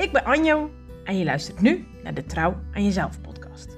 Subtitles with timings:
[0.00, 0.70] Ik ben Anjo
[1.04, 3.76] en je luistert nu naar de Trouw aan Jezelf podcast.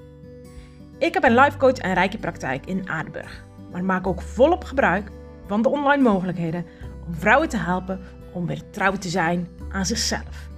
[0.99, 5.11] Ik heb een life coach en rijke praktijk in Aardenburg, maar maak ook volop gebruik
[5.47, 6.67] van de online mogelijkheden
[7.07, 8.01] om vrouwen te helpen
[8.33, 10.49] om weer trouw te zijn aan zichzelf.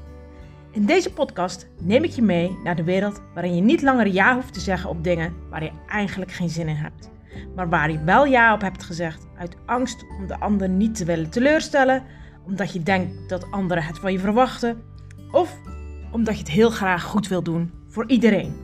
[0.71, 4.35] In deze podcast neem ik je mee naar de wereld waarin je niet langer ja
[4.35, 7.11] hoeft te zeggen op dingen waar je eigenlijk geen zin in hebt,
[7.55, 11.05] maar waar je wel ja op hebt gezegd uit angst om de ander niet te
[11.05, 12.03] willen teleurstellen,
[12.47, 14.93] omdat je denkt dat anderen het van je verwachten
[15.35, 15.61] of
[16.11, 18.55] omdat je het heel graag goed wil doen voor iedereen.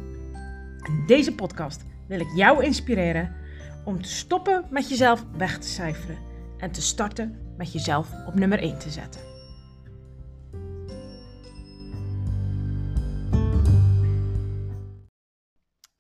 [0.83, 3.37] In deze podcast wil ik jou inspireren
[3.85, 6.19] om te stoppen met jezelf weg te cijferen
[6.59, 9.21] en te starten met jezelf op nummer 1 te zetten.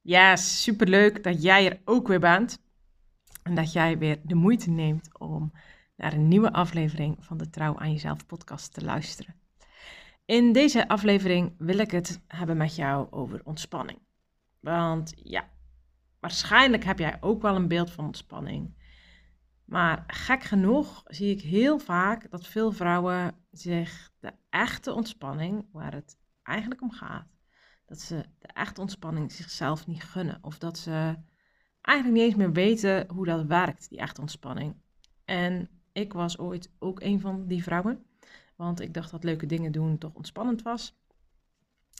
[0.01, 2.59] Ja, superleuk dat jij er ook weer bent.
[3.43, 5.52] En dat jij weer de moeite neemt om
[5.96, 9.40] naar een nieuwe aflevering van de Trouw aan Jezelf podcast te luisteren.
[10.31, 13.99] In deze aflevering wil ik het hebben met jou over ontspanning.
[14.61, 15.49] Want ja,
[16.21, 18.75] waarschijnlijk heb jij ook wel een beeld van ontspanning.
[19.65, 25.93] Maar gek genoeg zie ik heel vaak dat veel vrouwen zich de echte ontspanning, waar
[25.93, 27.27] het eigenlijk om gaat,
[27.87, 30.39] dat ze de echte ontspanning zichzelf niet gunnen.
[30.43, 31.17] Of dat ze
[31.81, 34.75] eigenlijk niet eens meer weten hoe dat werkt, die echte ontspanning.
[35.25, 38.05] En ik was ooit ook een van die vrouwen.
[38.61, 40.95] Want ik dacht dat leuke dingen doen toch ontspannend was.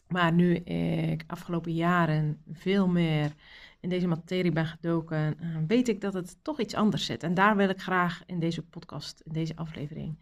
[0.09, 3.33] Maar nu ik afgelopen jaren veel meer
[3.81, 7.23] in deze materie ben gedoken, eh, weet ik dat het toch iets anders zit.
[7.23, 10.19] En daar wil ik graag in deze podcast, in deze aflevering,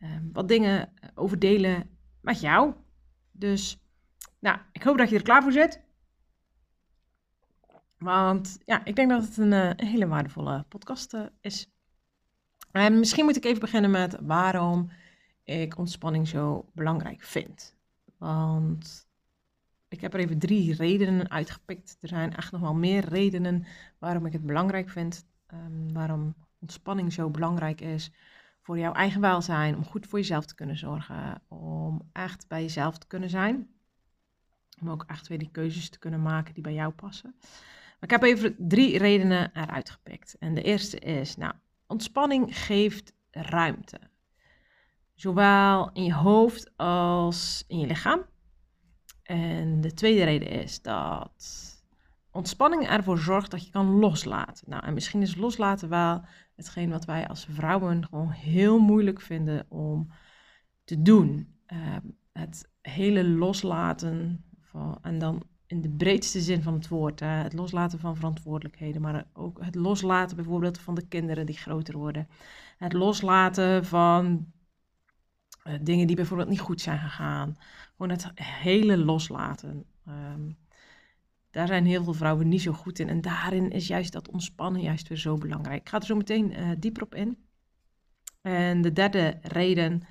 [0.00, 2.74] ehm, wat dingen over delen met jou.
[3.32, 3.78] Dus,
[4.38, 5.80] nou, ik hoop dat je er klaar voor zit.
[7.98, 11.70] Want ja, ik denk dat het een, eh, hele waardevolle podcast eh, is.
[12.72, 14.90] En misschien moet ik even beginnen met waarom
[15.48, 17.76] ik ontspanning zo belangrijk vind.
[18.18, 19.08] Want
[19.88, 21.96] ik heb er even drie redenen uitgepikt.
[22.00, 23.66] Er zijn echt nog wel meer redenen
[23.98, 25.26] waarom ik het belangrijk vind.
[25.54, 28.10] Um, waarom ontspanning zo belangrijk is
[28.62, 29.76] voor jouw eigen welzijn.
[29.76, 31.42] Om goed voor jezelf te kunnen zorgen.
[31.48, 33.68] Om echt bij jezelf te kunnen zijn.
[34.80, 37.34] Om ook echt weer die keuzes te kunnen maken die bij jou passen.
[37.40, 40.36] Maar ik heb even drie redenen eruit gepikt.
[40.38, 41.54] En de eerste is, nou,
[41.86, 44.00] ontspanning geeft ruimte.
[45.18, 48.20] Zowel in je hoofd als in je lichaam.
[49.22, 51.44] En de tweede reden is dat
[52.30, 54.70] ontspanning ervoor zorgt dat je kan loslaten.
[54.70, 56.24] Nou, en misschien is loslaten wel
[56.56, 60.10] hetgeen wat wij als vrouwen gewoon heel moeilijk vinden om
[60.84, 61.56] te doen.
[61.66, 67.20] Ehm, het hele loslaten van, en dan in de breedste zin van het woord.
[67.20, 72.28] het loslaten van verantwoordelijkheden, maar ook het loslaten bijvoorbeeld van de kinderen die groter worden.
[72.76, 74.46] Het loslaten van
[75.68, 77.56] uh, dingen die bijvoorbeeld niet goed zijn gegaan.
[77.96, 79.84] Gewoon het hele loslaten.
[80.08, 80.56] Um,
[81.50, 83.08] daar zijn heel veel vrouwen niet zo goed in.
[83.08, 85.80] En daarin is juist dat ontspannen juist weer zo belangrijk.
[85.80, 87.38] Ik ga er zo meteen uh, dieper op in.
[88.40, 90.02] En de derde reden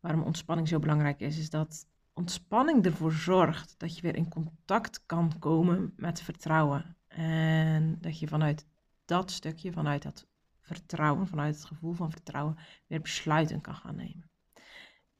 [0.00, 5.02] waarom ontspanning zo belangrijk is, is dat ontspanning ervoor zorgt dat je weer in contact
[5.06, 6.96] kan komen met vertrouwen.
[7.08, 8.66] En dat je vanuit
[9.04, 10.26] dat stukje, vanuit dat
[10.60, 14.30] vertrouwen, vanuit het gevoel van vertrouwen, weer besluiten kan gaan nemen.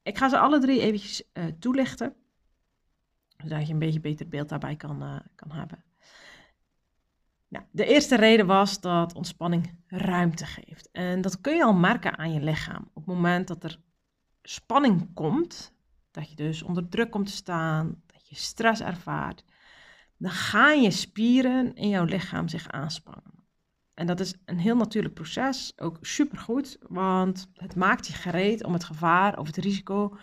[0.06, 2.14] Ik ga ze alle drie eventjes uh, toelichten,
[3.36, 5.84] zodat je een beetje beter beeld daarbij kan, uh, kan hebben.
[7.48, 10.90] Nou, de eerste reden was dat ontspanning ruimte geeft.
[10.92, 12.90] En dat kun je al merken aan je lichaam.
[12.92, 13.80] Op het moment dat er
[14.42, 15.72] spanning komt,
[16.10, 19.44] dat je dus onder druk komt te staan, dat je stress ervaart,
[20.16, 23.35] dan gaan je spieren in jouw lichaam zich aanspannen.
[23.96, 28.72] En dat is een heel natuurlijk proces, ook supergoed, want het maakt je gereed om
[28.72, 30.16] het gevaar of het risico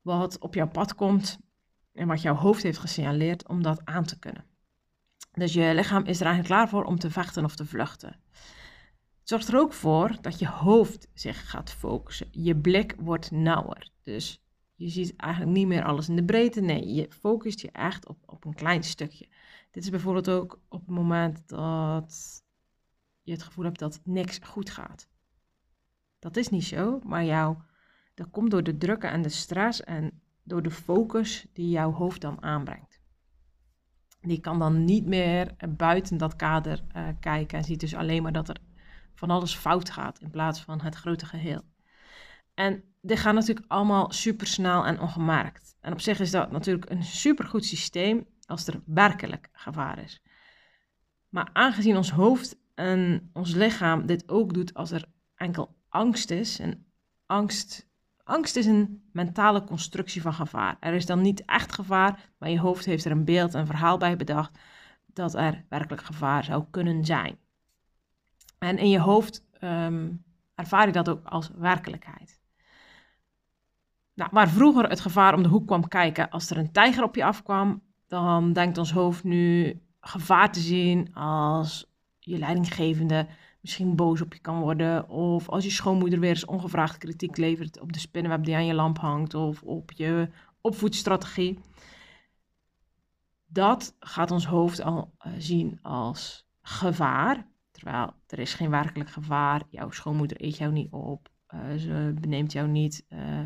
[0.00, 1.38] wat op jouw pad komt
[1.92, 4.44] en wat jouw hoofd heeft gesignaleerd, om dat aan te kunnen.
[5.32, 8.20] Dus je lichaam is er eigenlijk klaar voor om te vechten of te vluchten.
[9.18, 12.28] Het zorgt er ook voor dat je hoofd zich gaat focussen.
[12.30, 13.90] Je blik wordt nauwer.
[14.02, 14.42] Dus
[14.74, 16.60] je ziet eigenlijk niet meer alles in de breedte.
[16.60, 19.28] Nee, je focust je echt op, op een klein stukje.
[19.70, 22.42] Dit is bijvoorbeeld ook op het moment dat
[23.22, 25.08] je het gevoel hebt dat niks goed gaat.
[26.18, 27.56] Dat is niet zo, maar jou,
[28.14, 32.20] dat komt door de drukken en de stress en door de focus die jouw hoofd
[32.20, 33.00] dan aanbrengt.
[34.20, 38.32] Die kan dan niet meer buiten dat kader uh, kijken en ziet dus alleen maar
[38.32, 38.56] dat er
[39.14, 41.62] van alles fout gaat in plaats van het grote geheel.
[42.54, 45.76] En dit gaat natuurlijk allemaal super snel en ongemerkt.
[45.80, 50.22] En op zich is dat natuurlijk een supergoed systeem als er werkelijk gevaar is.
[51.28, 55.04] Maar aangezien ons hoofd en ons lichaam dit ook doet als er
[55.34, 56.86] enkel angst is, en
[57.26, 57.90] angst
[58.24, 60.76] Angst is een mentale constructie van gevaar.
[60.80, 63.98] Er is dan niet echt gevaar, maar je hoofd heeft er een beeld, een verhaal
[63.98, 64.58] bij bedacht
[65.06, 67.38] dat er werkelijk gevaar zou kunnen zijn.
[68.58, 70.24] En in je hoofd um,
[70.54, 72.40] ervaar je dat ook als werkelijkheid.
[74.14, 77.14] Nou, waar vroeger het gevaar om de hoek kwam kijken als er een tijger op
[77.14, 81.91] je afkwam, dan denkt ons hoofd nu gevaar te zien als
[82.24, 83.26] je leidinggevende
[83.60, 85.08] misschien boos op je kan worden.
[85.08, 88.74] Of als je schoonmoeder weer eens ongevraagd kritiek levert op de spinnenweb die aan je
[88.74, 89.34] lamp hangt.
[89.34, 90.28] Of op je
[90.60, 91.58] opvoedstrategie.
[93.46, 97.46] Dat gaat ons hoofd al uh, zien als gevaar.
[97.70, 99.62] Terwijl er is geen werkelijk gevaar.
[99.70, 101.30] Jouw schoonmoeder eet jou niet op.
[101.54, 103.40] Uh, ze beneemt jou niet uh,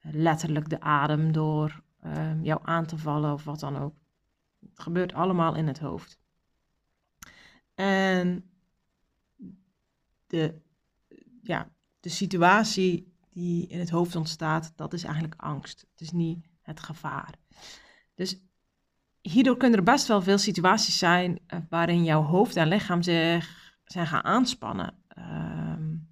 [0.00, 1.82] letterlijk de adem door
[2.42, 3.94] jou aan te vallen of wat dan ook.
[4.60, 6.19] Het gebeurt allemaal in het hoofd.
[7.80, 8.50] En
[10.26, 10.60] de,
[11.42, 15.86] ja, de situatie die in het hoofd ontstaat, dat is eigenlijk angst.
[15.90, 17.34] Het is niet het gevaar.
[18.14, 18.40] Dus
[19.20, 23.74] hierdoor kunnen er best wel veel situaties zijn uh, waarin jouw hoofd en lichaam zich
[23.84, 24.94] zijn gaan aanspannen.
[25.18, 26.08] Um,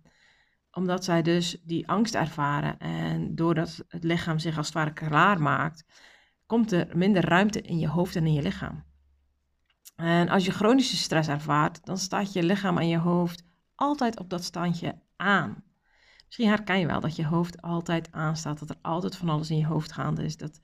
[0.72, 5.42] omdat zij dus die angst ervaren en doordat het lichaam zich als het ware klaar
[5.42, 5.84] maakt,
[6.46, 8.87] komt er minder ruimte in je hoofd en in je lichaam.
[9.98, 13.42] En als je chronische stress ervaart, dan staat je lichaam en je hoofd
[13.74, 15.62] altijd op dat standje aan.
[16.26, 19.56] Misschien herken je wel dat je hoofd altijd aanstaat, dat er altijd van alles in
[19.56, 20.60] je hoofd gaande is, dat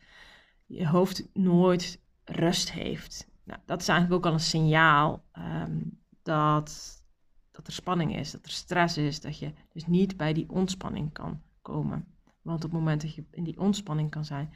[0.66, 3.28] je hoofd nooit rust heeft.
[3.44, 7.02] Nou, dat is eigenlijk ook al een signaal um, dat,
[7.50, 11.12] dat er spanning is, dat er stress is, dat je dus niet bij die ontspanning
[11.12, 12.06] kan komen.
[12.42, 14.52] Want op het moment dat je in die ontspanning kan zijn,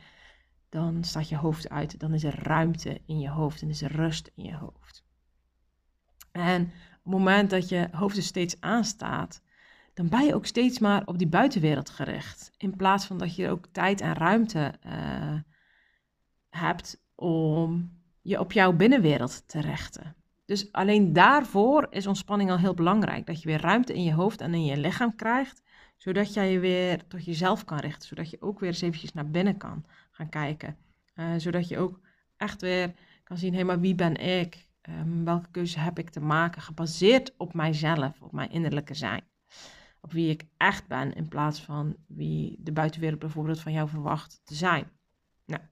[0.68, 3.92] dan staat je hoofd uit, dan is er ruimte in je hoofd en is er
[3.92, 5.04] rust in je hoofd.
[6.32, 6.68] En op
[7.02, 9.42] het moment dat je hoofd er steeds aanstaat,
[9.94, 12.50] dan ben je ook steeds maar op die buitenwereld gericht.
[12.56, 15.40] In plaats van dat je ook tijd en ruimte uh,
[16.50, 20.16] hebt om je op jouw binnenwereld te richten.
[20.44, 23.26] Dus alleen daarvoor is ontspanning al heel belangrijk.
[23.26, 25.62] Dat je weer ruimte in je hoofd en in je lichaam krijgt,
[25.96, 28.08] zodat jij je weer tot jezelf kan richten.
[28.08, 29.84] Zodat je ook weer eens eventjes naar binnen kan
[30.18, 30.76] gaan kijken.
[31.14, 32.00] Uh, zodat je ook
[32.36, 32.94] echt weer
[33.24, 34.68] kan zien, hé, maar wie ben ik?
[34.88, 36.62] Um, welke keuze heb ik te maken?
[36.62, 39.22] Gebaseerd op mijzelf, op mijn innerlijke zijn.
[40.00, 44.40] Op wie ik echt ben, in plaats van wie de buitenwereld bijvoorbeeld van jou verwacht
[44.44, 44.90] te zijn.
[45.44, 45.62] Nou,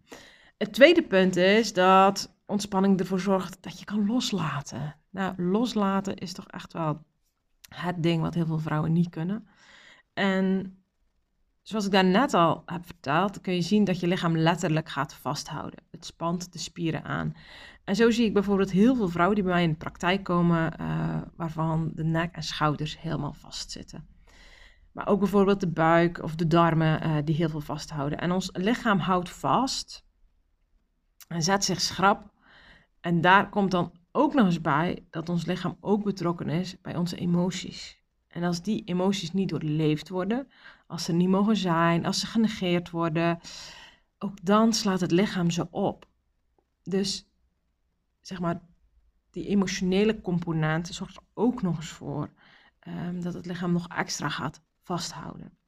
[0.57, 4.97] het tweede punt is dat ontspanning ervoor zorgt dat je kan loslaten.
[5.11, 7.05] Nou, loslaten is toch echt wel
[7.75, 9.49] het ding wat heel veel vrouwen niet kunnen.
[10.13, 10.77] En
[11.69, 15.83] zoals ik daarnet al heb verteld, kun je zien dat je lichaam letterlijk gaat vasthouden.
[15.91, 17.35] Het spant de spieren aan.
[17.85, 20.73] En zo zie ik bijvoorbeeld heel veel vrouwen die bij mij in de praktijk komen,
[20.81, 24.07] uh, waarvan de nek en schouders helemaal vastzitten.
[24.93, 28.19] Maar ook bijvoorbeeld de buik of de darmen uh, die heel veel vasthouden.
[28.19, 30.07] En ons lichaam houdt vast
[31.29, 32.31] en zet zich schrap.
[33.01, 36.97] En daar komt dan ook nog eens bij dat ons lichaam ook betrokken is bij
[36.97, 38.05] onze emoties.
[38.29, 40.49] En als die emoties niet doorleefd worden,
[40.87, 43.39] als ze niet mogen zijn, als ze genegeerd worden,
[44.19, 46.07] ook dan slaat het lichaam ze op.
[46.83, 47.29] Dus
[48.21, 48.61] zeg maar,
[49.31, 52.31] die emotionele component zorgt er ook nog eens voor
[52.89, 55.59] um, dat het lichaam nog extra gaat vasthouden.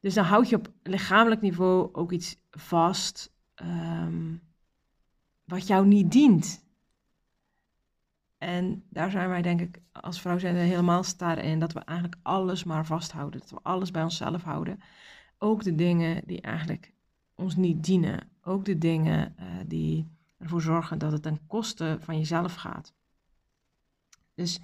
[0.00, 4.42] Dus dan houd je op lichamelijk niveau ook iets vast um,
[5.44, 6.65] wat jou niet dient.
[8.38, 12.20] En daar zijn wij denk ik als vrouw zijn helemaal star in dat we eigenlijk
[12.22, 13.40] alles maar vasthouden.
[13.40, 14.80] Dat we alles bij onszelf houden.
[15.38, 16.92] Ook de dingen die eigenlijk
[17.34, 18.30] ons niet dienen.
[18.42, 22.94] Ook de dingen uh, die ervoor zorgen dat het ten koste van jezelf gaat.
[24.34, 24.60] Dus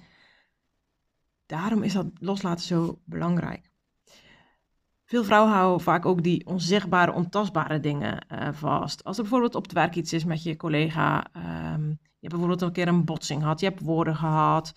[1.45, 3.71] daarom is dat loslaten zo belangrijk.
[5.05, 9.03] Veel vrouwen houden vaak ook die onzichtbare, ontastbare dingen uh, vast.
[9.03, 12.61] Als er bijvoorbeeld op het werk iets is met je collega, um, je hebt bijvoorbeeld
[12.61, 14.73] een keer een botsing gehad, je hebt woorden gehad,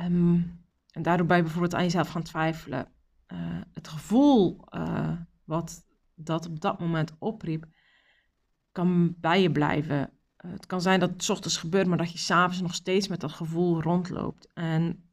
[0.00, 2.88] um, en daardoor ben je bijvoorbeeld aan jezelf gaan twijfelen.
[3.32, 3.38] Uh,
[3.72, 5.12] het gevoel uh,
[5.44, 7.66] wat dat op dat moment opriep,
[8.72, 10.10] kan bij je blijven.
[10.36, 13.32] het kan zijn dat het ochtends gebeurt, maar dat je s'avonds nog steeds met dat
[13.32, 14.48] gevoel rondloopt.
[14.54, 15.05] En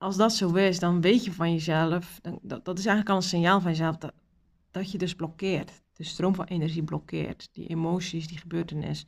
[0.00, 3.22] als dat zo is, dan weet je van jezelf, dan, dat, dat is eigenlijk al
[3.22, 3.96] een signaal van jezelf
[4.70, 5.82] dat, je dus blokkeert.
[5.92, 7.48] De stroom van energie blokkeert.
[7.52, 9.06] Die emoties, die gebeurtenis,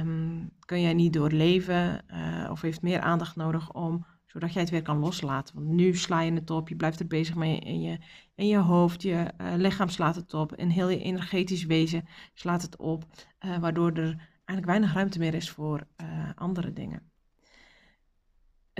[0.00, 4.70] um, kun jij niet doorleven uh, of heeft meer aandacht nodig om, zodat jij het
[4.70, 5.54] weer kan loslaten.
[5.54, 7.98] Want nu sla je het op, je blijft er bezig mee in je,
[8.34, 12.04] je hoofd, je uh, lichaam slaat het op, en heel je energetisch wezen
[12.34, 13.04] slaat het op,
[13.40, 15.86] uh, waardoor er eigenlijk weinig ruimte meer is voor
[16.34, 17.11] andere dingen.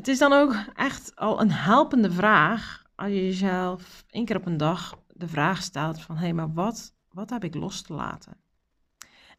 [0.03, 4.47] Het is dan ook echt al een helpende vraag als je jezelf één keer op
[4.47, 7.93] een dag de vraag stelt van hé, hey, maar wat, wat heb ik los te
[7.93, 8.37] laten?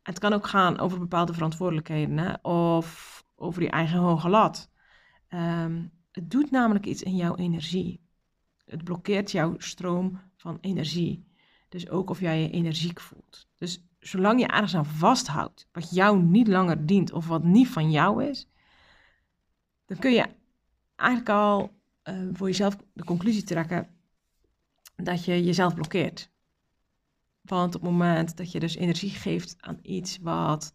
[0.03, 2.33] Het kan ook gaan over bepaalde verantwoordelijkheden hè?
[2.41, 4.69] of over je eigen hoge lat.
[5.29, 8.07] Um, het doet namelijk iets in jouw energie.
[8.65, 11.27] Het blokkeert jouw stroom van energie.
[11.69, 13.47] Dus ook of jij je energiek voelt.
[13.57, 17.91] Dus zolang je ergens aan vasthoudt, wat jou niet langer dient of wat niet van
[17.91, 18.49] jou is,
[19.85, 20.41] dan kun je
[20.95, 23.87] eigenlijk al uh, voor jezelf de conclusie trekken
[24.95, 26.31] dat je jezelf blokkeert.
[27.41, 30.73] Want op het moment dat je dus energie geeft aan iets wat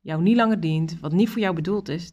[0.00, 2.12] jou niet langer dient, wat niet voor jou bedoeld is,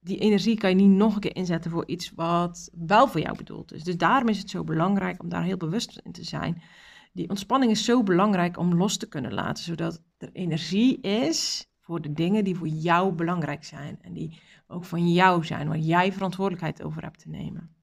[0.00, 3.36] die energie kan je niet nog een keer inzetten voor iets wat wel voor jou
[3.36, 3.82] bedoeld is.
[3.84, 6.62] Dus daarom is het zo belangrijk om daar heel bewust in te zijn.
[7.12, 12.00] Die ontspanning is zo belangrijk om los te kunnen laten, zodat er energie is voor
[12.00, 16.12] de dingen die voor jou belangrijk zijn en die ook van jou zijn, waar jij
[16.12, 17.74] verantwoordelijkheid over hebt te nemen.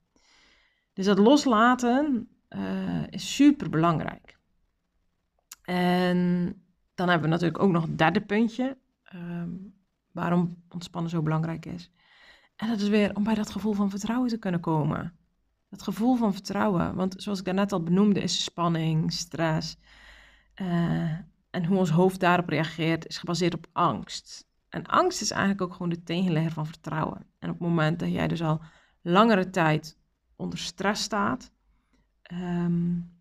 [0.93, 4.37] Dus dat loslaten uh, is super belangrijk.
[5.63, 6.17] En
[6.95, 9.49] dan hebben we natuurlijk ook nog het derde puntje, ehm,
[10.11, 11.91] waarom ontspannen zo belangrijk is.
[12.55, 15.13] En dat is weer om bij dat gevoel van vertrouwen te kunnen komen.
[15.69, 16.95] Dat gevoel van vertrouwen.
[16.95, 19.77] Want zoals ik daarnet al benoemde, is spanning, stress.
[20.61, 21.17] Uh,
[21.49, 24.47] en hoe ons hoofd daarop reageert, is gebaseerd op angst.
[24.69, 27.25] En angst is eigenlijk ook gewoon de tegenlegger van vertrouwen.
[27.39, 28.61] En op het moment dat jij dus al
[29.01, 29.97] langere tijd
[30.35, 31.51] onder stress staat.
[32.31, 33.17] Um,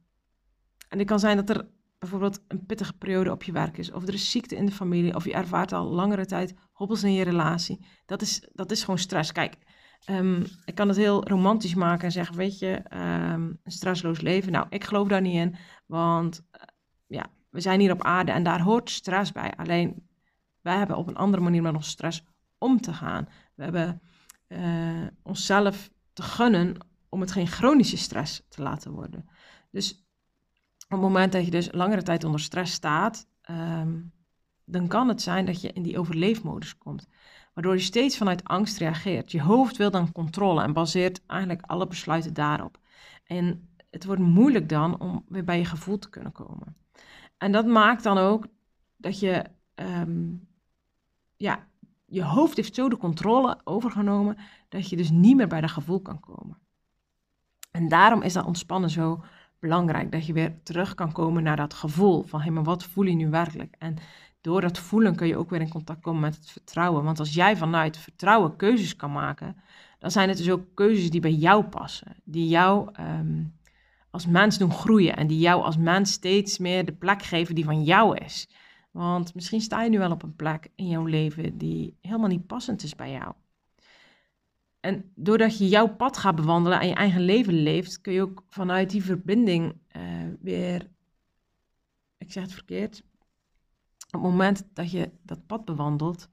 [0.88, 1.68] en het kan zijn dat er
[1.98, 5.14] bijvoorbeeld een pittige periode op je werk is, of er is ziekte in de familie,
[5.14, 7.86] of je ervaart al langere tijd hobbels in je relatie.
[8.06, 9.32] Dat is, dat is gewoon stress.
[9.32, 9.56] Kijk,
[10.10, 14.52] um, ik kan het heel romantisch maken en zeggen, weet je, um, een stressloos leven.
[14.52, 15.56] Nou, ik geloof daar niet in,
[15.86, 16.62] want uh,
[17.06, 17.26] ja,
[17.58, 19.52] we zijn hier op aarde en daar hoort stress bij.
[19.56, 20.08] Alleen,
[20.60, 22.24] wij hebben op een andere manier met onze stress
[22.58, 23.28] om te gaan.
[23.54, 24.00] We hebben
[24.48, 26.76] uh, onszelf te gunnen
[27.08, 29.28] om het geen chronische stress te laten worden.
[29.70, 29.92] Dus
[30.84, 34.12] op het moment dat je dus langere tijd onder stress staat, um,
[34.64, 37.06] dan kan het zijn dat je in die overleefmodus komt.
[37.54, 39.32] Waardoor je steeds vanuit angst reageert.
[39.32, 42.78] Je hoofd wil dan controle en baseert eigenlijk alle besluiten daarop.
[43.24, 46.76] En het wordt moeilijk dan om weer bij je gevoel te kunnen komen.
[47.38, 48.46] En dat maakt dan ook
[48.96, 50.48] dat je, um,
[51.36, 51.66] ja,
[52.06, 54.36] je hoofd heeft zo de controle overgenomen
[54.68, 56.58] dat je dus niet meer bij dat gevoel kan komen.
[57.70, 59.24] En daarom is dat ontspannen zo
[59.58, 60.12] belangrijk.
[60.12, 63.14] Dat je weer terug kan komen naar dat gevoel van, hé, maar wat voel je
[63.14, 63.74] nu werkelijk?
[63.78, 63.96] En
[64.40, 67.04] door dat voelen kun je ook weer in contact komen met het vertrouwen.
[67.04, 69.56] Want als jij vanuit vertrouwen keuzes kan maken,
[69.98, 72.16] dan zijn het dus ook keuzes die bij jou passen.
[72.24, 73.57] Die jou um,
[74.18, 77.64] als mens doen groeien en die jou als mens steeds meer de plek geven die
[77.64, 78.48] van jou is.
[78.90, 82.46] Want misschien sta je nu wel op een plek in jouw leven die helemaal niet
[82.46, 83.32] passend is bij jou.
[84.80, 88.42] En doordat je jouw pad gaat bewandelen en je eigen leven leeft, kun je ook
[88.48, 90.02] vanuit die verbinding uh,
[90.40, 90.88] weer,
[92.16, 93.02] ik zeg het verkeerd,
[94.06, 96.28] op het moment dat je dat pad bewandelt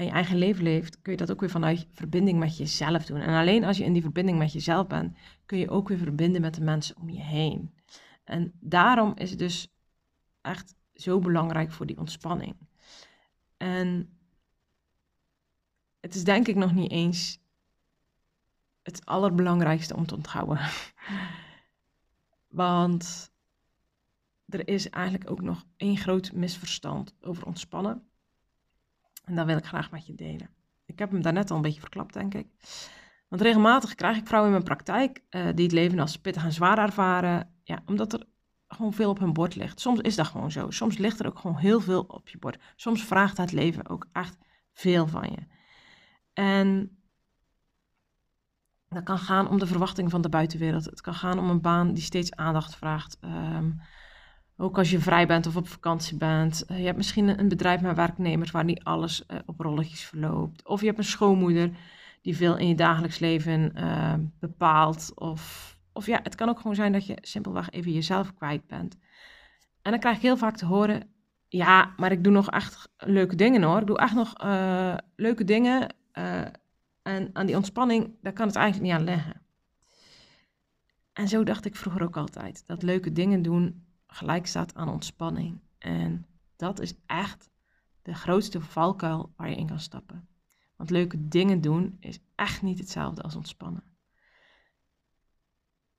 [0.00, 3.20] en je eigen leven leeft, kun je dat ook weer vanuit verbinding met jezelf doen.
[3.20, 5.16] En alleen als je in die verbinding met jezelf bent,
[5.46, 7.74] kun je ook weer verbinden met de mensen om je heen.
[8.24, 9.68] En daarom is het dus
[10.40, 12.56] echt zo belangrijk voor die ontspanning.
[13.56, 14.18] En
[16.00, 17.38] het is denk ik nog niet eens
[18.82, 20.58] het allerbelangrijkste om te onthouden.
[22.48, 23.32] Want
[24.48, 28.09] er is eigenlijk ook nog één groot misverstand over ontspannen.
[29.24, 30.50] En dat wil ik graag met je delen.
[30.86, 32.46] Ik heb hem daarnet al een beetje verklapt, denk ik.
[33.28, 36.52] Want regelmatig krijg ik vrouwen in mijn praktijk uh, die het leven als pittig en
[36.52, 37.54] zwaar ervaren.
[37.62, 38.26] Ja, omdat er
[38.68, 39.80] gewoon veel op hun bord ligt.
[39.80, 40.70] Soms is dat gewoon zo.
[40.70, 42.58] Soms ligt er ook gewoon heel veel op je bord.
[42.76, 44.38] Soms vraagt het leven ook echt
[44.72, 45.46] veel van je.
[46.32, 46.98] En
[48.88, 50.84] dat kan gaan om de verwachtingen van de buitenwereld.
[50.84, 53.18] Het kan gaan om een baan die steeds aandacht vraagt.
[53.20, 53.80] Um,
[54.60, 56.64] ook als je vrij bent of op vakantie bent.
[56.70, 60.66] Uh, je hebt misschien een bedrijf met werknemers waar niet alles uh, op rolletjes verloopt.
[60.66, 61.70] Of je hebt een schoonmoeder
[62.22, 65.12] die veel in je dagelijks leven uh, bepaalt.
[65.14, 68.96] Of, of ja, het kan ook gewoon zijn dat je simpelweg even jezelf kwijt bent.
[69.82, 71.02] En dan krijg ik heel vaak te horen:
[71.48, 73.80] ja, maar ik doe nog echt leuke dingen hoor.
[73.80, 74.32] Ik doe echt nog
[75.16, 75.94] leuke dingen.
[77.02, 79.42] En aan die ontspanning, daar kan het eigenlijk niet aan leggen.
[81.12, 82.62] En zo dacht ik vroeger ook altijd.
[82.66, 85.60] Dat leuke dingen doen gelijk staat aan ontspanning.
[85.78, 86.26] En
[86.56, 87.50] dat is echt
[88.02, 90.28] de grootste valkuil waar je in kan stappen.
[90.76, 93.84] Want leuke dingen doen is echt niet hetzelfde als ontspannen.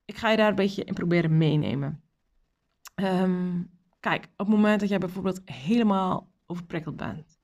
[0.05, 2.03] Ik ga je daar een beetje in proberen meenemen.
[2.95, 7.39] Um, kijk, op het moment dat jij bijvoorbeeld helemaal overprikkeld bent,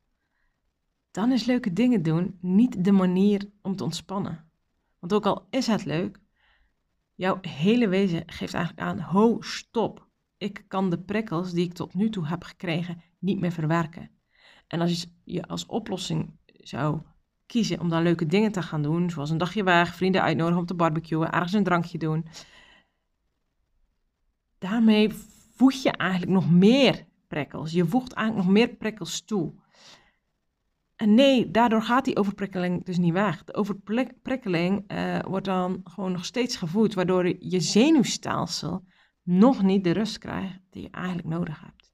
[1.11, 4.51] dan is leuke dingen doen niet de manier om te ontspannen.
[4.99, 6.19] Want ook al is het leuk,
[7.17, 10.06] Jouw hele wezen geeft eigenlijk aan, ho, stop.
[10.37, 14.09] Ik kan de prikkels die ik tot nu toe heb gekregen niet meer verwerken.
[14.67, 17.01] En als je als oplossing zou
[17.45, 20.65] kiezen om dan leuke dingen te gaan doen, zoals een dagje weg, vrienden uitnodigen om
[20.65, 22.25] te barbecuen, ergens een drankje doen,
[24.57, 25.13] daarmee
[25.55, 27.71] voeg je eigenlijk nog meer prikkels.
[27.71, 29.53] Je voegt eigenlijk nog meer prikkels toe.
[30.95, 33.43] En nee, daardoor gaat die overprikkeling dus niet weg.
[33.43, 38.83] De overprikkeling uh, wordt dan gewoon nog steeds gevoed, waardoor je zenuwstelsel
[39.27, 41.93] nog niet de rust krijgt die je eigenlijk nodig hebt.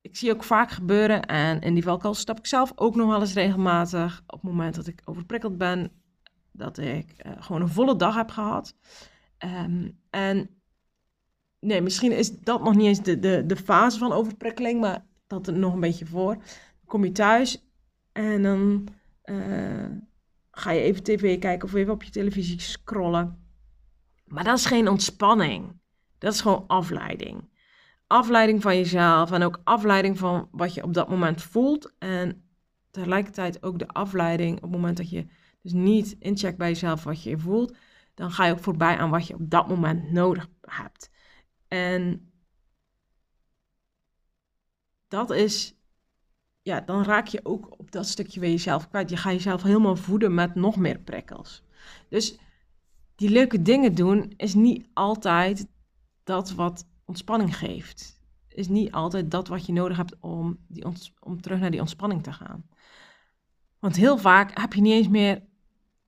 [0.00, 3.20] Ik zie ook vaak gebeuren, en in die valkuil stap ik zelf ook nog wel
[3.20, 5.90] eens regelmatig, op het moment dat ik overprikkeld ben,
[6.52, 8.76] dat ik uh, gewoon een volle dag heb gehad.
[9.38, 10.50] Um, en
[11.60, 15.46] nee, misschien is dat nog niet eens de, de, de fase van overprikkeling, maar dat
[15.46, 16.42] er nog een beetje voor.
[16.84, 17.68] Kom je thuis
[18.12, 18.88] en dan
[19.24, 19.86] uh,
[20.50, 23.43] ga je even tv kijken of even op je televisie scrollen.
[24.34, 25.80] Maar dat is geen ontspanning.
[26.18, 27.50] Dat is gewoon afleiding.
[28.06, 31.94] Afleiding van jezelf en ook afleiding van wat je op dat moment voelt.
[31.98, 32.48] En
[32.90, 35.26] tegelijkertijd ook de afleiding op het moment dat je
[35.62, 37.76] dus niet incheckt bij jezelf wat je voelt.
[38.14, 41.10] Dan ga je ook voorbij aan wat je op dat moment nodig hebt.
[41.68, 42.32] En
[45.08, 45.74] dat is,
[46.62, 49.10] ja, dan raak je ook op dat stukje weer jezelf kwijt.
[49.10, 51.64] Je gaat jezelf helemaal voeden met nog meer prikkels.
[52.08, 52.38] Dus
[53.14, 55.66] die leuke dingen doen is niet altijd
[56.24, 58.22] dat wat ontspanning geeft.
[58.48, 60.84] Is niet altijd dat wat je nodig hebt om, die
[61.20, 62.66] om terug naar die ontspanning te gaan.
[63.78, 65.42] Want heel vaak heb je niet eens meer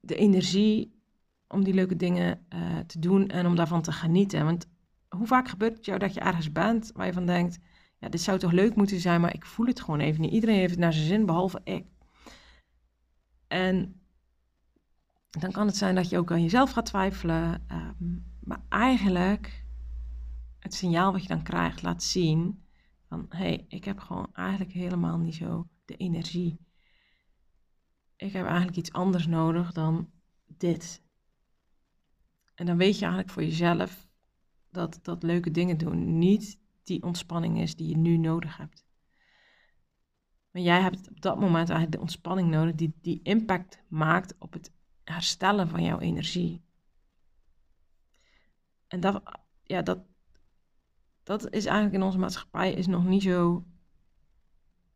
[0.01, 1.01] de energie
[1.49, 4.45] om die leuke dingen uh, te doen en om daarvan te genieten.
[4.45, 4.67] Want
[5.09, 7.59] hoe vaak gebeurt het jou dat je ergens bent waar je van denkt,
[7.99, 10.33] ja, dit zou toch leuk moeten zijn, maar ik voel het gewoon even niet.
[10.33, 11.87] Iedereen heeft het naar zijn zin, behalve ik.
[13.47, 13.96] En
[15.39, 17.65] dan kan het zijn dat je ook aan jezelf gaat twijfelen.
[17.67, 19.65] Ehm, maar eigenlijk,
[20.59, 22.65] het signaal wat je dan krijgt, laat zien
[23.09, 26.59] van, hé, hey, ik heb gewoon eigenlijk helemaal niet zo de energie.
[28.17, 30.11] Ik heb eigenlijk iets anders nodig dan
[30.47, 31.03] dit.
[32.55, 34.07] En dan weet je eigenlijk voor jezelf
[34.71, 38.87] dat dat leuke dingen doen niet die ontspanning is die je nu nodig hebt.
[40.51, 44.53] Maar jij hebt op dat moment eigenlijk de ontspanning nodig die, die impact maakt op
[44.53, 44.73] het
[45.13, 46.65] herstellen van jouw energie.
[48.87, 49.23] En dat,
[49.63, 49.99] ja, dat,
[51.23, 53.65] dat is eigenlijk in onze maatschappij is nog niet zo,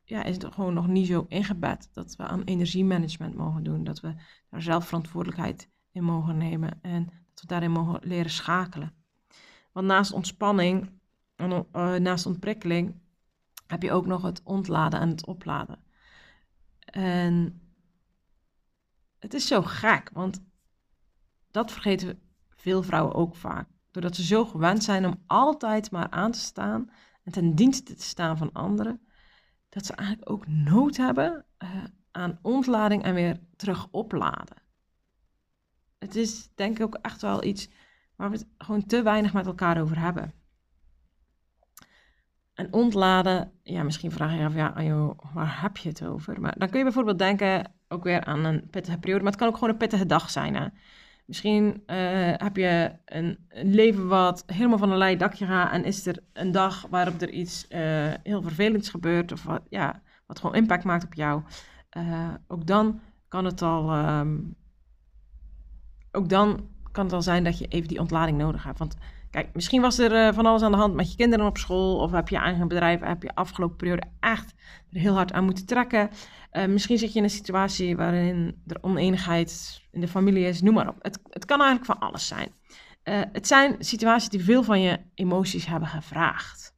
[0.04, 4.14] ja, is gewoon nog niet zo ingebed dat we aan energiemanagement mogen doen, dat we
[4.50, 8.94] daar zelf verantwoordelijkheid in mogen nemen en dat we daarin mogen leren schakelen.
[9.72, 10.90] Want naast ontspanning
[11.36, 13.00] en uh, naast ontprikkeling
[13.66, 15.78] heb je ook nog het ontladen en het opladen.
[16.78, 17.60] En
[19.20, 20.44] het is zo gek, want
[21.50, 23.68] dat vergeten veel vrouwen ook vaak.
[23.90, 26.90] Doordat ze zo gewend zijn om altijd maar aan te staan
[27.24, 29.00] en ten dienste te staan van anderen,
[29.68, 34.62] dat ze eigenlijk ook nood hebben uh, aan ontlading en weer terug opladen.
[35.98, 37.68] Het is denk ik ook echt wel iets
[38.16, 40.32] waar we het gewoon te weinig met elkaar over hebben.
[42.60, 46.40] En ontladen, ja, misschien vraag je je af, ja, Anjo, waar heb je het over?
[46.40, 49.50] Maar dan kun je bijvoorbeeld denken, ook weer aan een pittige periode, maar het kan
[49.50, 50.54] ook gewoon een pittige dag zijn.
[50.54, 50.66] Hè?
[51.26, 51.76] Misschien uh,
[52.36, 56.52] heb je een, leven wat helemaal van een leien dakje gaat en is er een
[56.52, 57.78] dag waarop er iets uh,
[58.22, 61.42] heel vervelends gebeurt of wat, ja, wat gewoon impact maakt op jou.
[61.96, 64.54] Uh, ook dan kan het al, um,
[66.12, 68.78] ook dan kan het al zijn dat je even die ontlading nodig hebt.
[68.78, 68.96] Want
[69.30, 71.98] Kijk, misschien was er uh, van alles aan de hand met je kinderen op school.
[71.98, 74.54] Of heb je eigen bedrijf, heb je afgelopen periode echt
[74.90, 76.10] heel hard aan moeten trekken.
[76.52, 80.74] Uh, misschien zit je in een situatie waarin er oneenigheid in de familie is, noem
[80.74, 80.96] maar op.
[81.02, 82.48] Het, het kan eigenlijk van alles zijn.
[83.04, 86.74] Uh, het zijn situaties die veel van je emoties hebben gevraagd.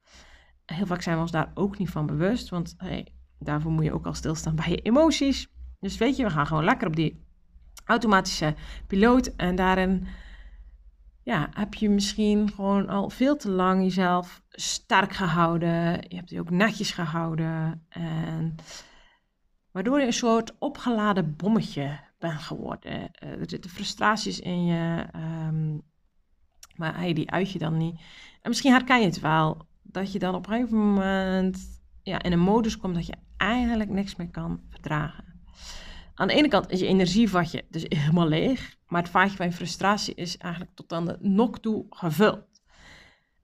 [0.66, 3.92] Heel vaak zijn we ons daar ook niet van bewust, want hey, daarvoor moet je
[3.92, 5.48] ook al stilstaan bij je emoties.
[5.80, 7.24] Dus weet je, we gaan gewoon lekker op die
[7.84, 8.54] automatische
[8.86, 10.06] piloot en daarin
[11.22, 16.04] ja, heb je misschien gewoon al veel te lang jezelf sterk gehouden.
[16.08, 17.86] Je hebt je ook netjes gehouden.
[17.88, 18.54] En
[19.70, 23.12] waardoor je een soort opgeladen bommetje bent geworden.
[23.12, 25.82] Eh, er zitten frustraties in je, um,
[26.76, 28.00] maar hey, die uit je dan niet.
[28.42, 32.32] En misschien herken je het wel, dat je dan op een gegeven moment ja, in
[32.32, 35.24] een modus komt dat je eigenlijk niks meer kan verdragen.
[36.22, 38.76] Aan de ene kant is je energievatje dus helemaal leeg.
[38.86, 42.62] Maar het vaatje van je frustratie is eigenlijk tot aan de nok toe gevuld.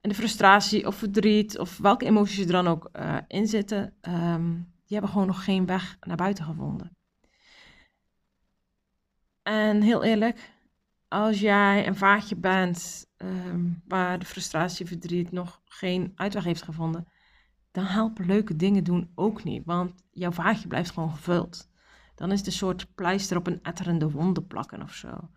[0.01, 4.53] En de frustratie of verdriet of welke emoties er dan ook uh, in zitten, um,
[4.85, 6.97] die hebben gewoon nog geen weg naar buiten gevonden.
[9.43, 10.51] En heel eerlijk,
[11.07, 17.07] als jij een vaatje bent ehm, waar de frustratie, verdriet nog geen uitweg heeft gevonden,
[17.71, 21.68] dan helpen leuke dingen doen ook niet, want jouw vaatje blijft gewoon gevuld.
[22.19, 25.29] Dan is het een soort pleister op een etterende wonde plakken of zo.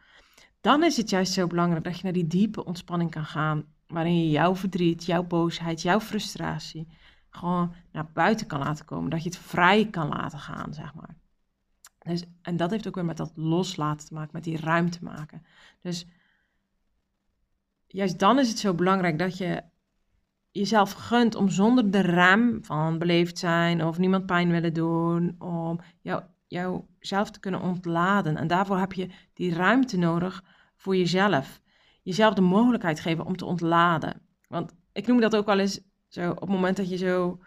[0.60, 4.18] Dan is het juist zo belangrijk dat je naar die diepe ontspanning kan gaan, waarin
[4.18, 6.88] je jouw verdriet, jouw boosheid, jouw frustratie
[7.30, 9.10] gewoon naar buiten kan laten komen.
[9.10, 11.16] Dat je het vrij kan laten gaan, zeg maar.
[11.98, 15.46] Dus, en dat heeft ook weer met dat loslaten te maken, met die ruimte maken.
[15.80, 16.06] Dus
[17.86, 19.62] juist dan is het zo belangrijk dat je
[20.50, 25.80] jezelf gunt om zonder de rem van beleefd zijn of niemand pijn willen doen, om
[26.00, 28.36] jou, jouzelf te kunnen ontladen.
[28.36, 30.44] En daarvoor heb je die ruimte nodig
[30.76, 31.60] voor jezelf.
[32.02, 34.20] Jezelf de mogelijkheid geven om te ontladen.
[34.48, 37.40] Want ik noem dat ook wel eens zo op het moment dat je zo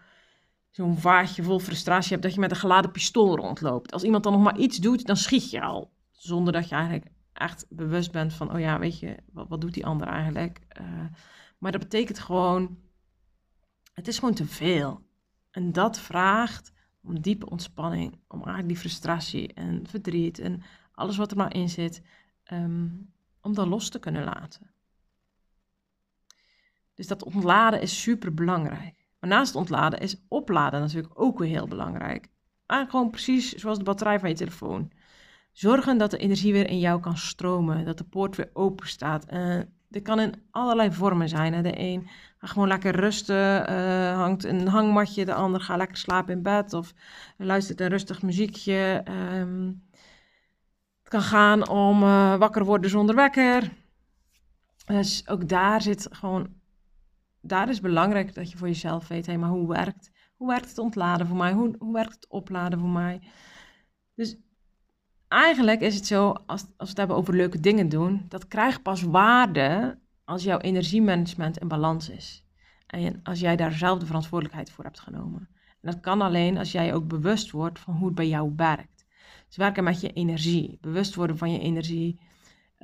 [0.71, 3.91] zo'n vaatje vol frustratie hebt, dat je met een geladen pistool rondloopt.
[3.91, 5.91] Als iemand dan nog maar iets doet, dan schiet je al.
[6.11, 9.73] Zonder dat je eigenlijk echt bewust bent van, oh ja, weet je, wat, wat doet
[9.73, 10.61] die ander eigenlijk?
[10.81, 10.87] Uh,
[11.57, 12.77] maar dat betekent gewoon,
[13.93, 15.01] het is gewoon te veel.
[15.51, 16.73] En dat vraagt
[17.05, 21.69] om diepe ontspanning, om eigenlijk die frustratie en verdriet en alles wat er maar in
[21.69, 22.01] zit,
[22.51, 24.73] um, om dat los te kunnen laten.
[26.93, 29.07] Dus dat ontladen is super belangrijk.
[29.19, 32.29] Maar naast het ontladen is opladen natuurlijk ook weer heel belangrijk.
[32.65, 34.91] Eigenlijk gewoon precies zoals de batterij van je telefoon.
[35.51, 39.33] Zorgen dat de energie weer in jou kan stromen, dat de poort weer open staat.
[39.33, 39.61] Uh,
[39.95, 41.53] dit kan in allerlei vormen zijn.
[41.53, 41.62] Hè.
[41.62, 45.25] De een gaat gewoon lekker rusten, uh, hangt een hangmatje.
[45.25, 46.93] De ander gaat lekker slapen in bed of
[47.38, 49.03] luistert een rustig muziekje.
[49.10, 49.84] Um,
[50.99, 53.71] het kan gaan om uh, wakker worden zonder wekker.
[54.86, 56.47] Dus ook daar zit gewoon
[57.41, 60.77] daar is belangrijk dat je voor jezelf weet, hé, maar hoe werkt, hoe werkt het
[60.77, 61.53] ontladen voor mij?
[61.53, 63.21] Hoe, hoe werkt het opladen voor mij?
[64.15, 64.38] Dus
[65.27, 68.81] eigenlijk is het zo, als, als we het hebben over leuke dingen doen, dat krijgt
[68.81, 72.43] pas waarde als jouw energiemanagement in balans is.
[72.88, 75.49] En als jij daar zelf de verantwoordelijkheid voor hebt genomen.
[75.81, 79.05] En dat kan alleen als jij ook bewust wordt van hoe het bij jou werkt.
[79.47, 82.19] Dus werken met je energie, bewust worden van je energie,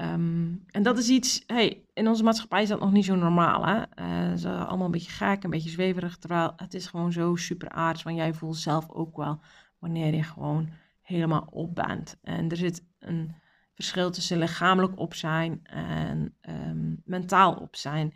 [0.01, 3.65] Ehm, en dat is iets, hey, in onze maatschappij is dat nog niet zo normaal.
[3.65, 3.77] Hè?
[3.77, 6.17] Uh, ze allemaal een beetje gek, een beetje zweverig.
[6.17, 8.03] Terwijl het is gewoon zo super aardig.
[8.03, 9.39] Want jij voelt zelf ook wel
[9.79, 10.69] wanneer je gewoon
[11.11, 12.17] helemaal op bent.
[12.21, 13.35] En er zit een
[13.73, 18.13] verschil tussen lichamelijk op zijn en um, mentaal op zijn.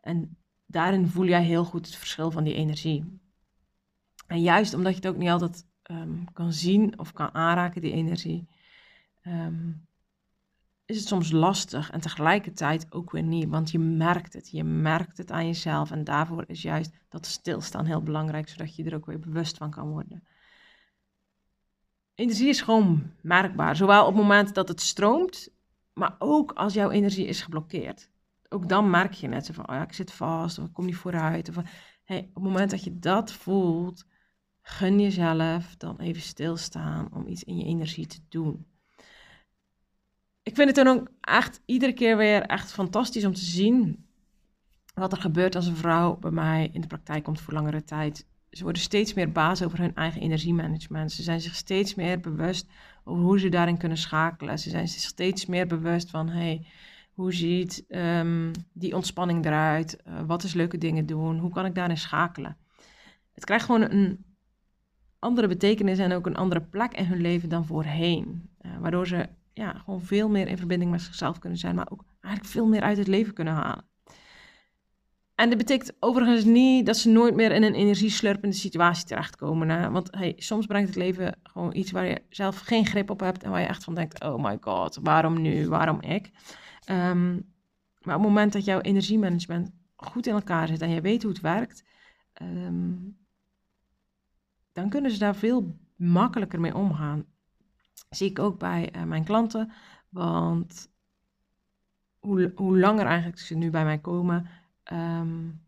[0.00, 3.20] En daarin voel jij heel goed het verschil van die energie.
[4.26, 7.92] En juist omdat je het ook niet altijd um, kan zien of kan aanraken, die
[7.92, 8.48] energie
[10.92, 14.50] is het soms lastig en tegelijkertijd ook weer niet, want je merkt het.
[14.50, 18.84] Je merkt het aan jezelf en daarvoor is juist dat stilstaan heel belangrijk, zodat je
[18.84, 20.26] er ook weer bewust van kan worden.
[22.14, 25.48] Energie is gewoon merkbaar, zowel op het moment dat het stroomt,
[25.92, 28.10] maar ook als jouw energie is geblokkeerd.
[28.48, 30.84] Ook dan merk je net zo van, oh ja, ik zit vast of ik kom
[30.84, 31.48] niet vooruit.
[31.48, 31.56] Of,
[32.04, 34.06] hey, op het moment dat je dat voelt,
[34.62, 38.66] gun jezelf dan even stilstaan om iets in je energie te doen
[40.42, 44.06] ik vind het dan ook echt iedere keer weer echt fantastisch om te zien
[44.94, 48.26] wat er gebeurt als een vrouw bij mij in de praktijk komt voor langere tijd.
[48.52, 51.12] Ze worden steeds meer baas over hun eigen energiemanagement.
[51.12, 52.66] Ze zijn zich steeds meer bewust
[53.04, 54.58] over hoe ze daarin kunnen schakelen.
[54.58, 56.66] Ze zijn zich steeds meer bewust van, hey,
[57.12, 60.02] hoe ziet um, die ontspanning eruit?
[60.08, 61.38] Uh, wat is leuke dingen doen?
[61.38, 62.56] Hoe kan ik daarin schakelen?
[63.32, 64.24] Het krijgt gewoon een
[65.18, 68.50] andere betekenis en ook een andere plek in hun leven dan voorheen.
[68.60, 72.04] Uh, waardoor ze ja, gewoon veel meer in verbinding met zichzelf kunnen zijn, maar ook
[72.20, 73.84] eigenlijk veel meer uit het leven kunnen halen.
[75.42, 79.68] En dat betekent overigens niet dat ze nooit meer in een energieslurpende situatie terechtkomen.
[79.68, 79.90] Hè?
[79.90, 83.42] Want hey, soms brengt het leven gewoon iets waar je zelf geen grip op hebt
[83.42, 86.30] en waar je echt van denkt, oh my god, waarom nu, waarom ik?
[86.90, 87.32] Um,
[88.02, 91.32] maar op het moment dat jouw energiemanagement goed in elkaar zit en je weet hoe
[91.32, 91.84] het werkt,
[92.42, 93.16] um,
[94.72, 97.24] dan kunnen ze daar veel makkelijker mee omgaan
[98.10, 99.72] zie ik ook bij uh, mijn klanten.
[100.08, 100.90] Want
[102.18, 104.46] hoe, hoe langer eigenlijk ze nu bij mij komen,
[104.92, 105.64] um,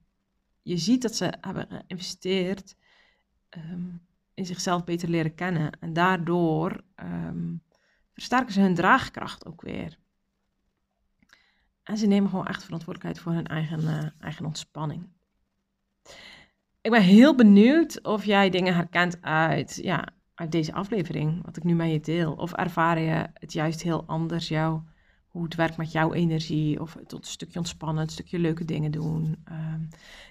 [0.63, 2.77] je ziet dat ze hebben geïnvesteerd
[3.51, 5.79] um, in zichzelf beter leren kennen.
[5.81, 7.63] En daardoor um,
[8.13, 9.99] versterken ze hun draagkracht ook weer.
[11.83, 15.09] En ze nemen gewoon echt verantwoordelijkheid voor hun eigen, uh, eigen ontspanning.
[16.81, 21.65] Ik ben heel benieuwd of jij dingen herkent uit ja, uit deze aflevering, wat ik
[21.65, 22.33] nu met je deel?
[22.33, 24.81] Of ervaar je het juist heel anders, jou,
[25.35, 26.81] hoe het werkt met jouw energie?
[26.81, 29.37] Of tot een stukje ontspannen, een stukje leuke dingen doen?
[29.45, 29.81] Ehm,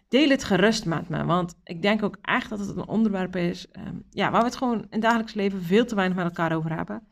[0.08, 3.68] deel het gerust met me, want ik denk ook echt dat het een onderwerp is
[3.88, 6.76] um, ja, waar we het gewoon in dagelijks leven veel te weinig met elkaar over
[6.76, 7.08] hebben.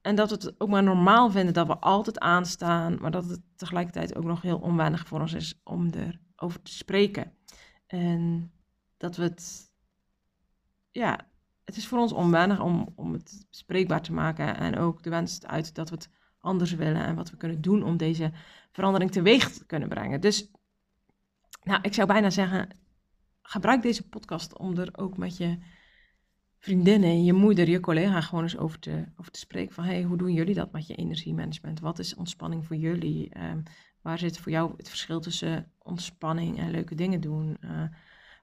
[0.00, 3.40] en dat we het ook maar normaal vinden dat we altijd aanstaan, maar dat het
[3.56, 7.32] tegelijkertijd ook nog heel onwennig voor ons is om erover te spreken.
[7.86, 8.52] En
[8.96, 9.70] dat we het,
[10.90, 11.20] ja,
[11.64, 15.46] het is voor ons onwennig om, om het spreekbaar te maken en ook de wens
[15.46, 16.08] uit dat we het
[16.40, 18.32] anders willen en wat we kunnen doen om deze
[18.70, 20.20] verandering teweeg te kunnen brengen.
[20.20, 20.50] Dus,
[21.62, 22.68] nou, ik zou bijna zeggen,
[23.42, 25.58] gebruik deze podcast om er ook met je
[26.58, 29.74] vriendinnen, je moeder, je collega gewoon eens over te, over te spreken.
[29.74, 31.80] Van hey, hoe doen jullie dat met je energiemanagement?
[31.80, 33.40] Wat is ontspanning voor jullie?
[33.40, 33.62] Um,
[34.02, 37.56] waar zit voor jou het verschil tussen ontspanning en leuke dingen doen?
[37.64, 37.82] Uh,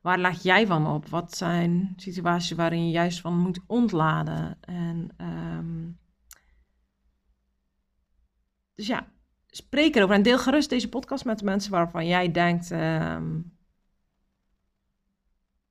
[0.01, 1.07] waar laat jij van op?
[1.07, 4.57] Wat zijn situaties waarin je juist van moet ontladen?
[4.61, 5.97] En, um,
[8.77, 9.07] dus ja,
[9.47, 13.57] spreek erover en deel gerust deze podcast met de mensen waarvan jij denkt um,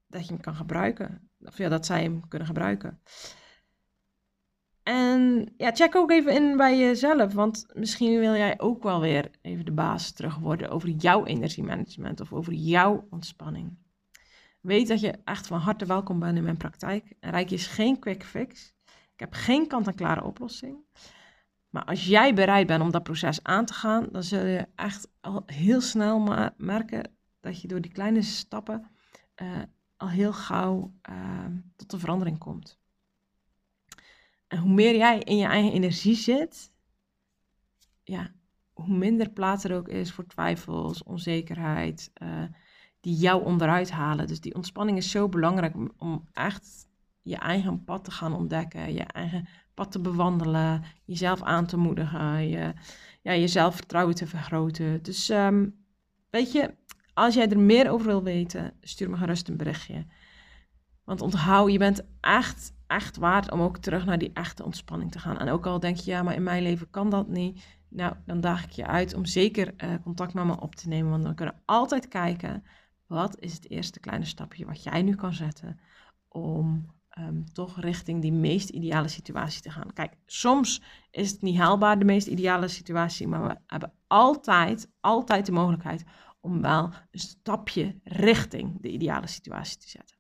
[0.07, 3.01] dat je hem kan gebruiken of ja, dat zij hem kunnen gebruiken.
[4.83, 9.31] En ja, check ook even in bij jezelf, want misschien wil jij ook wel weer
[9.41, 13.79] even de baas terug worden over jouw energiemanagement of over jouw ontspanning.
[14.61, 17.15] Weet dat je echt van harte welkom bent in mijn praktijk.
[17.21, 18.75] En Rijk is geen quick fix.
[19.13, 20.77] Ik heb geen kant-en-klare oplossing.
[21.71, 25.09] Maar als jij bereid bent om dat proces aan te gaan, dan zul je echt
[25.21, 26.19] al heel snel
[26.57, 28.91] merken dat je door die kleine stappen
[29.43, 29.63] uh,
[29.97, 32.79] al heel gauw uh, tot de verandering komt.
[34.47, 36.73] En hoe meer jij in je eigen energie zit,
[38.03, 38.33] ja,
[38.73, 42.45] hoe minder plaats er ook is voor twijfels, onzekerheid, uh,
[43.01, 44.27] die jou onderuit halen.
[44.27, 46.87] Dus die ontspanning is zo belangrijk om echt
[47.27, 52.49] je eigen pad te gaan ontdekken, je eigen pad te bewandelen, jezelf aan te moedigen,
[52.49, 52.73] je,
[53.23, 55.03] ja, je zelfvertrouwen te vergroten.
[55.03, 55.87] Dus um,
[56.31, 56.75] weet je,
[57.15, 60.07] als jij er meer over wil weten, stuur me gerust een berichtje.
[61.05, 65.19] Want onthoud, je bent echt, echt waard om ook terug naar die echte ontspanning te
[65.19, 65.39] gaan.
[65.39, 67.65] En ook al denk je, ja, maar in mijn leven kan dat niet.
[67.89, 71.11] Nou, dan daag ik je uit om zeker uh, contact met me op te nemen.
[71.11, 72.65] Want dan kunnen we altijd kijken,
[73.07, 75.81] wat is het eerste kleine stapje wat jij nu kan zetten
[76.29, 79.93] om um, toch richting die meest ideale situatie te gaan.
[79.93, 83.29] Kijk, soms is het niet haalbaar, de meest ideale situatie.
[83.29, 86.05] Maar we hebben altijd, altijd de mogelijkheid
[86.41, 90.17] om wel een stapje richting de ideale situatie te zetten.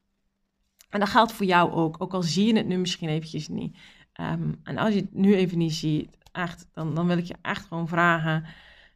[0.88, 3.78] En dat geldt voor jou ook, ook al zie je het nu misschien eventjes niet.
[4.20, 7.36] Um, en als je het nu even niet ziet, echt, dan, dan wil ik je
[7.42, 8.44] echt gewoon vragen,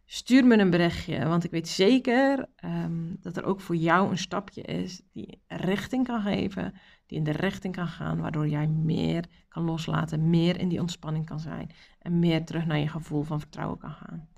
[0.06, 1.26] stuur me een berichtje.
[1.26, 6.06] Want ik weet zeker um, dat er ook voor jou een stapje is die richting
[6.06, 6.74] kan geven,
[7.10, 11.26] die in de richting kan gaan, waardoor jij meer kan loslaten, meer in die ontspanning
[11.26, 14.28] kan zijn en meer terug naar je gevoel van vertrouwen kan gaan.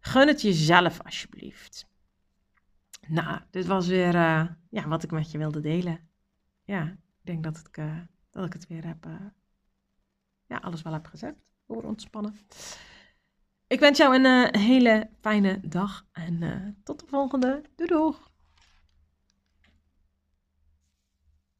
[0.00, 1.86] Gun het jezelf alsjeblieft.
[3.08, 6.08] Nou, dit was weer uh, ja, wat ik met je wilde delen.
[6.64, 7.98] Ja, ik denk dat, ik, uh,
[8.30, 9.14] dat ik het weer heb, uh,
[10.46, 11.36] ja, alles wel heb gezegd
[11.66, 12.36] over ontspannen.
[13.66, 17.62] Ik wens jou een hele fijne dag en tot de volgende.
[17.76, 18.30] Doei doeg!